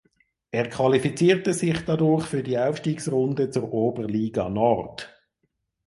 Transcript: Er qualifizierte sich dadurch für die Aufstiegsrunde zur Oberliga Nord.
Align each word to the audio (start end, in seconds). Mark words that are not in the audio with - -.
Er 0.49 0.67
qualifizierte 0.67 1.53
sich 1.53 1.85
dadurch 1.85 2.25
für 2.25 2.41
die 2.41 2.57
Aufstiegsrunde 2.57 3.51
zur 3.51 3.71
Oberliga 3.71 4.49
Nord. 4.49 5.15